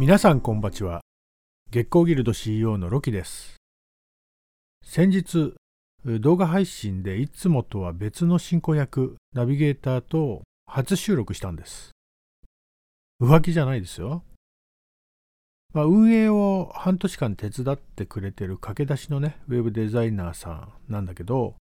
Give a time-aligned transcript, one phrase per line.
[0.00, 1.00] 皆さんこんばちは。
[1.72, 3.56] 月光ギルド CEO のロキです。
[4.86, 5.54] 先日
[6.04, 11.90] 動画配信でいつもとは別の進行役ナビゲーターと初収録したんです。
[13.20, 14.22] 浮気じゃないですよ、
[15.74, 21.56] まあ、運営を半年間手伝ってくれてる駆け出しのねウェブデザイナーさんなんだけど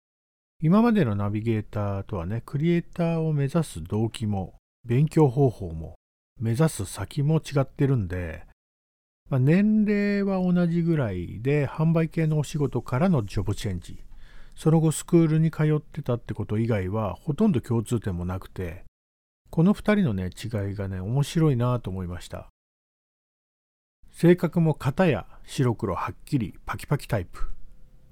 [0.62, 4.54] 今までのナビゲーターとはねクリエイターを目指す動機も
[4.86, 5.96] 勉強方法も
[6.40, 8.46] 目指す先も違ってるんで
[9.32, 14.04] まあ、年齢は同じぐらいで販売系のお仕事からのジョブチェンジ。
[14.54, 18.84] その後スクールに通ってたってこと以外はほとんど共通点もなくて
[19.48, 22.48] この2人のね違いがね面白いなと思いました。
[24.10, 27.40] 性格も型や白黒はっきりパキパキタイプ。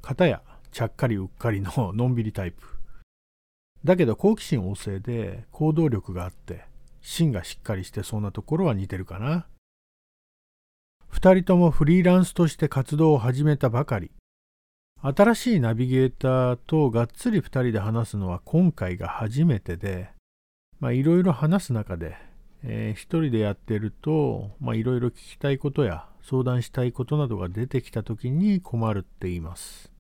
[0.01, 0.41] 型や
[0.73, 2.67] ちゃっかりうっかりののんびりタイプ。
[3.85, 6.65] だけど好奇心旺盛で行動力があって
[7.01, 9.47] 芯がしっかりしてそうなところは似てるかな
[11.13, 14.11] 2人ともフリーランスとして活動を始めたばかり。
[15.03, 20.11] 新しいナビゲーターとがっつり2人で話すのは今回が初めてで、
[20.83, 22.17] いろいろ話す中で、
[22.63, 29.91] えー、一人でやってると、いろいろ聞きたいことや相談したいことなどが出てきた時に困るって言います。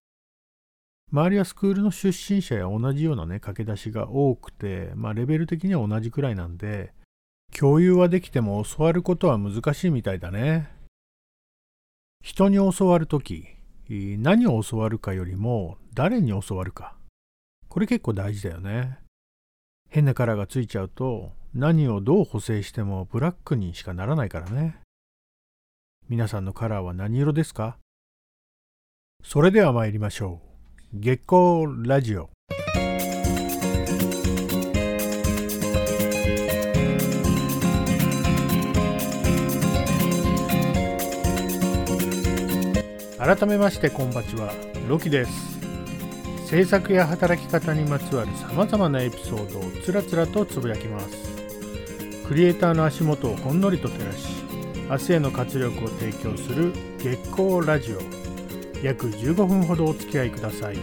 [1.13, 6.93] 周りはスクールの出身者や同じようなね、駆け出しが多くて、まあ、レベル的には同じくらいなんで、
[7.53, 10.71] 共有はできても教わることは難しいみたいだね。
[12.23, 13.45] 人に教わるとき、
[13.89, 16.95] 何を教わるかよりも誰に教わるか。
[17.69, 18.99] これ結構大事だよね。
[19.89, 24.79] 変なカラーがついちゃうと何をどう補正してもブラックにしかならないからね。
[26.09, 27.79] 皆さんのカラーは何色ですか？
[29.25, 30.50] それでは参りましょう。
[30.93, 32.31] 月光ラジオ。
[43.19, 44.53] 改めましてこんばちは
[44.89, 45.31] ロキです。
[46.49, 52.27] 制作や働き方にまつわるさまざまなエピソードをつらつらとつぶやきます。
[52.27, 54.27] クリエイターの足元をほんのりと照らし
[54.91, 58.30] 明日への活力を提供する月光ラジオ。
[58.83, 60.77] 約15分ほどお付き合いください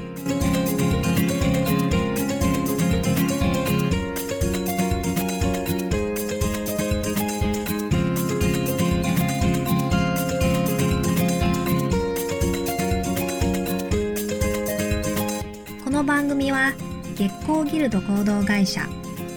[16.08, 16.72] 番組は
[17.16, 18.88] 月光ギルド合同会社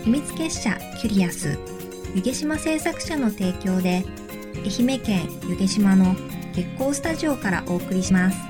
[0.04, 1.59] 秘密結社キュリアス
[2.15, 4.04] 湯気島製作者の提供で
[4.65, 6.15] 愛媛県湯気島の
[6.54, 8.50] 月光スタジオからお送りします。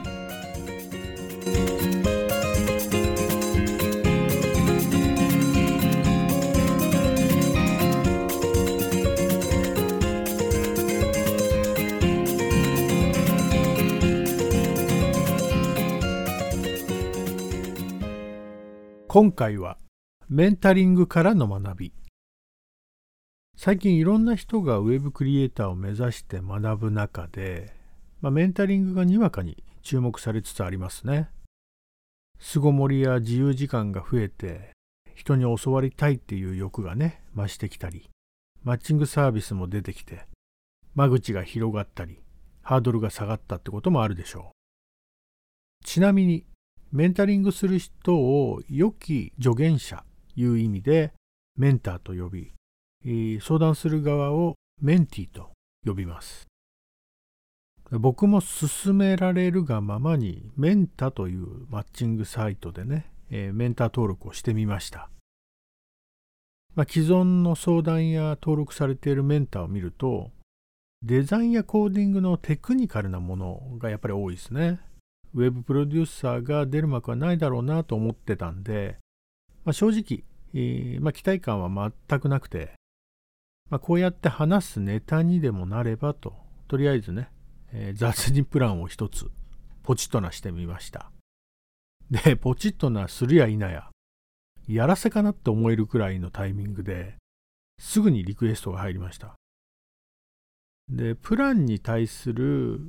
[19.13, 19.77] 今回は
[20.29, 21.93] メンタリングからの学び。
[23.57, 27.75] 最近いろんな人がウェブクリエイターを目指して学ぶ中で、
[28.21, 31.29] まあ、メンタリングがにわかに注目されつつありますね。
[32.39, 34.71] 巣ごもりや自由時間が増えて
[35.17, 38.09] 人に教わりたいっていう欲がね増してきたり
[38.63, 40.27] マッチングサービスも出てきて
[40.95, 42.21] 間口が広がったり
[42.63, 45.85] ハードルが下がったってこともあるでしょう。
[45.85, 46.45] ちなみに
[46.93, 51.13] メンタリングする人を良き助言者という意味で
[51.57, 52.53] メンターと呼び、
[53.41, 55.51] 相談する側をメンティーと
[55.87, 56.47] 呼びます。
[57.91, 65.11] 僕も勧められるがままにメンタというマッチングサイトでね、え、メンター登録をしてみました。
[66.77, 70.31] まあ、既存の相談や登録されているメンターを見ると、
[71.03, 74.81] デザインやコーディングのテクニカルなものがやっぱり多いですね。
[75.35, 78.99] ウェブプロデューサーが出る幕はないだろうなと思ってたんで、
[79.65, 80.25] まあ、正直、
[80.55, 82.73] えー、まあ、期待感は全くなくて、
[83.69, 86.35] まあ、こうやって話すネタにでもなればと、
[86.67, 87.31] とりあえずね、
[87.73, 89.31] えー、雑にプランを一つ、
[89.85, 91.13] ポチッとなしてみました。
[92.11, 93.89] で、ポチッとなするや否や、
[94.67, 97.15] やらせかなって思えるくらいのタイミングで、
[97.79, 99.40] すぐにリクエストが入りました。
[100.91, 102.81] で、プランに対する、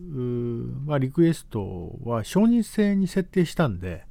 [0.85, 4.05] まあ、リクエストは承認制に設定したんで、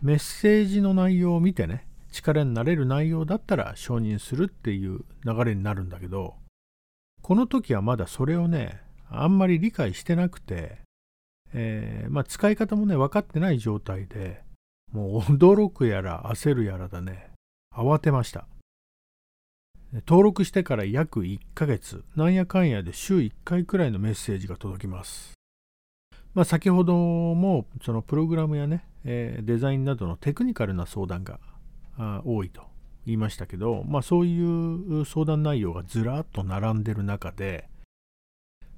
[0.00, 6.36] メッセージの内容を見てね、力になれる内容だったら承認するっていう流れになるんだけど、
[7.20, 8.80] この時はまだそれをね、
[9.10, 10.78] あんまり理解してなくて、
[11.52, 14.42] えー、まあ、使い方もね、分かってない状態で、
[14.92, 17.32] もう驚くやら焦るやらだね、
[17.74, 18.46] 慌てました。
[19.92, 22.04] 登録してから約1ヶ月。
[22.14, 25.32] なんやかんやで週1回くらいのメッセージが届きます。
[26.34, 31.40] まあ、先ほどもそのプログラムやね、え、デザインなどのテクニカルな相談が
[32.24, 32.62] 多いと
[33.06, 37.68] 言いましたけど、まあ、そういう相談内容がずらっと並んでる中で、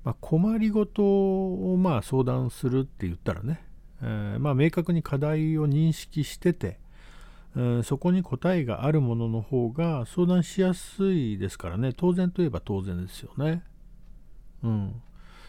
[0.05, 3.63] まあ、困りごとをまあ相談するって言ったらね、
[4.01, 6.79] えー、まあ明確に課題を認識してて、
[7.57, 13.65] えー、そこに答えがあるものの方が相談しやすいですからね当然といえば当然ですよね。
[14.63, 15.03] うん、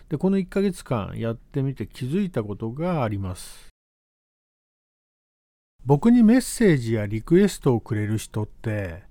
[0.09, 3.67] でこの1ヶ月間やってみて気づいたことがあります。
[5.85, 9.03] 僕にメッセージやリクエストをくれる人って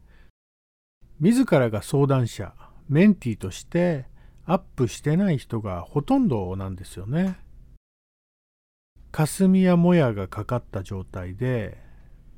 [1.19, 2.55] 自らが相談者
[2.89, 4.07] メンティーとして
[4.47, 7.39] アップしてない人がほとんどなんですよね。
[9.13, 11.90] 霞やもやがかかった状態で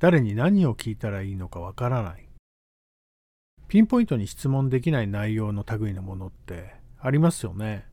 [0.03, 2.27] 誰に何を聞いたらいいのかわからない。
[3.69, 7.85] ピンポイントに質問できない内容の類のものってありますよね。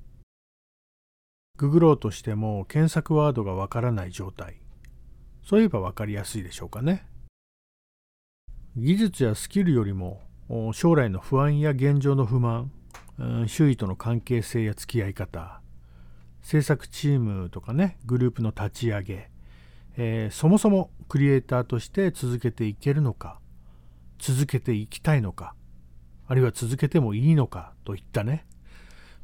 [1.56, 4.56] ググろうとしても検索ワードがわからない状態。
[5.44, 7.06] そういえば分かりやすいでしょうかね。
[8.76, 10.20] 技術やスキルよりも
[10.72, 12.72] 将来の不安や現状の不満、
[13.46, 15.60] 周囲との関係性や付き合い方、
[16.42, 19.30] 制作チームとかね、グループの立ち上げ、
[20.02, 23.38] えー、そもそもクリエイターとして続けていけるのか、
[24.18, 25.54] 続けていきたいのか、
[26.26, 28.46] あるいは続けてもいいのかといったね、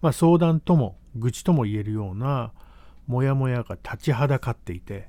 [0.02, 2.52] まあ、相談とも愚痴とも言えるような
[3.06, 5.08] モヤモヤが立ちはだかっていて、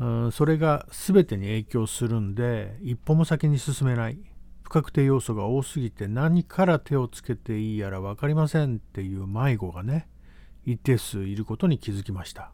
[0.00, 4.18] うんそれが全てに影響するんで一歩も先に進めない
[4.64, 10.08] 不確定要素が多すぎて何から手をつけていいやら分かりませんっていう迷子がね
[10.66, 12.50] 一定数いることに気づきました。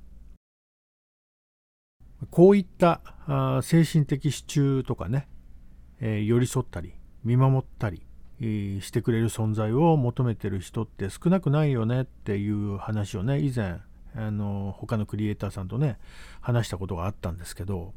[2.31, 3.01] こういった
[3.63, 5.29] 精神的支柱とかね、
[6.01, 6.93] えー、寄り添ったり
[7.25, 8.03] 見守ったり、
[8.41, 13.79] えー、してくれる存在を求めてる人って少なくないよねっていう話をね以前
[14.17, 15.99] あの他のクリエイターさんとね
[16.41, 17.95] 話したことがあったんですけど、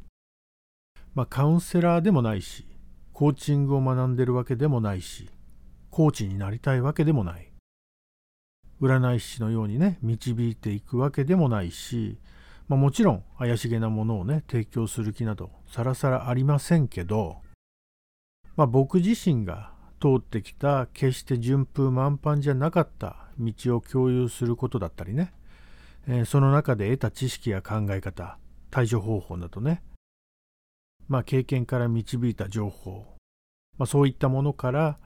[1.14, 2.66] まあ、カウンセラーでもないし
[3.12, 5.28] コーチングを学んでるわけでもないし
[5.90, 7.52] コーチになりたいわけでもない。
[8.80, 12.18] 占い師のようにね導いていくわけでもないし、
[12.68, 17.38] まあ、もちろん怪しげなものをね提供する気などさらさらありませんけど、
[18.56, 25.32] まあ、僕自身が通ってきた決して順風満帆じゃなかった道を共有することだったりね
[26.08, 28.38] えー、その中で得た知識や考え方
[28.70, 29.82] 対処方法などね
[31.08, 33.06] まあ経験から導いた情報、
[33.78, 34.98] まあ、そういったものから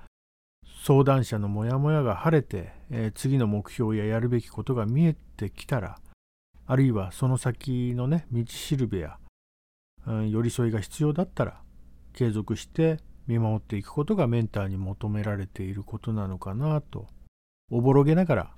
[0.84, 5.98] 相談者のモヤモヤが晴れて、えー、次の目標ややるべきことが見えてきたら
[6.68, 9.18] あるいはその先のね道しるべや、
[10.06, 11.60] うん、寄り添いが必要だったら
[12.12, 12.98] 継続して
[13.28, 17.06] 見守っていくことがメンターに求められていることなのかなと
[17.70, 18.50] おぼろげながら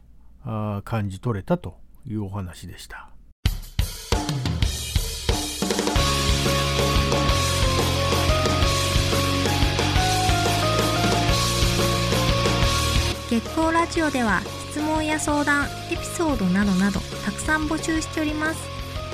[0.44, 1.76] あ感じ取れたと
[2.06, 3.10] いうお話でした。
[13.31, 14.40] 月光ラジオでは
[14.70, 17.17] 質問や相談エピソードなどなど
[17.48, 18.60] さん募集しております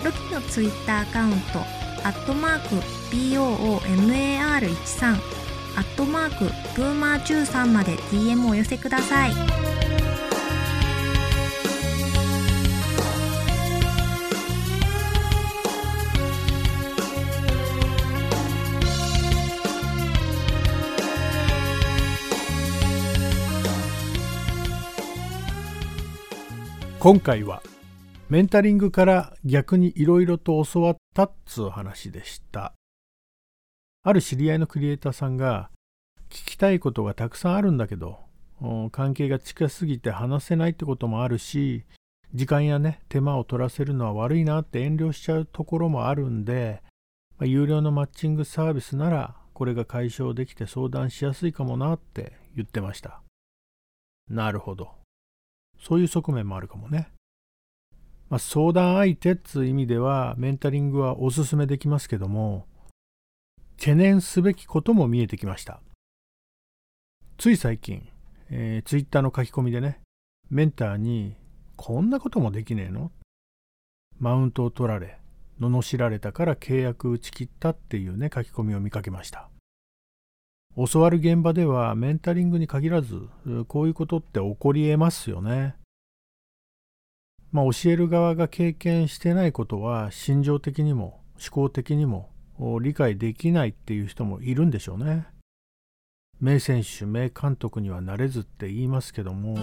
[0.04, 1.60] ロキのツイッターアカウント
[2.04, 2.75] アットマーク
[3.14, 5.12] BOOMAR13
[5.76, 9.31] アットマークブーマー13まで DM をお寄せください。
[26.99, 27.62] 今回は
[28.31, 32.73] メンタリングから逆にいろいろと教わったっつう話でした。
[34.02, 35.71] ある知り合いのクリエイターさんが
[36.31, 38.19] 聞きたいことがたくさんあるんだけど
[38.93, 41.85] 関係が近すぎて話せないってこともあるし
[42.35, 46.83] 時間やね手間を取らせるのは悪いなって遠慮しちゃうところもあるんで、
[47.38, 53.23] まあ、有料のマッチングサービスならこれが解消できて相談しやすいかもなって言ってました。
[54.28, 54.90] なるほど。
[55.78, 57.09] そういう側面もあるかもね。
[58.31, 62.66] まあ、相談相手っつう意味ではメンタリングはおすすめできますけども
[63.78, 65.81] 懸念すべきことも見えてきました。
[67.37, 68.09] つい最近、
[68.50, 70.00] えー、ツイッターの書き込みでね
[70.50, 71.37] メンターに
[71.76, 73.11] こんなこともできねえの？
[74.19, 75.19] マウントを取られ
[75.61, 79.49] 罵られたから契約打ち切ったっていうね書き込みを見かけました。
[80.76, 83.28] 教わる現場ではメンタリングに限らず
[83.69, 85.76] こういうことって起こりえますよね。
[87.54, 92.28] まあ、教える側が経験してないことは心情的にも思考的にも
[92.82, 95.28] 理解できないっていう人もいるんでしょうね。
[96.40, 99.56] 名選手名監督にはなれずって言いますけども、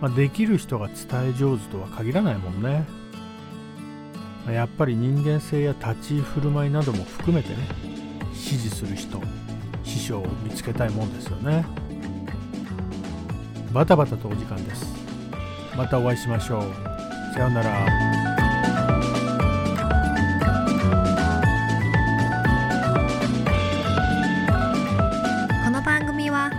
[0.00, 0.96] まあ、できる人が伝
[1.28, 2.86] え上手とは限らないもんね。
[4.48, 7.68] やっぱり人間性や立ち居振る舞いなども含めてね
[8.32, 9.20] 支持する人
[9.84, 11.66] 師匠を見つけたいもんですよね。
[13.74, 14.86] バタバタとお時間です。
[15.76, 16.93] またお会いしましょう。
[17.34, 17.84] さようなら
[25.64, 26.52] この番組は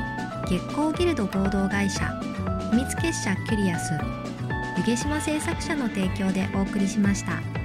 [0.49, 2.11] 月光ギルド合同会社
[2.71, 3.93] 秘密結社キュリアス
[4.77, 7.64] 湯毛島製作者の提供でお送りしました。